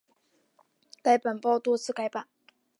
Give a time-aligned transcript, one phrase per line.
[1.03, 2.27] 该报经多次改版。